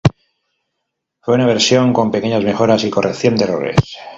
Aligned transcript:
Fue 1.21 1.35
una 1.35 1.45
versión 1.45 1.93
con 1.93 2.09
pequeñas 2.09 2.43
mejoras 2.43 2.83
y 2.85 2.89
corrección 2.89 3.35
de 3.37 3.43
errores. 3.43 3.97